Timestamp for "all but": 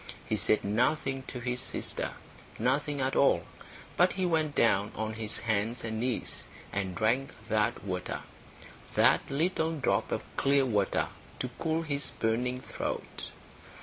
3.15-4.13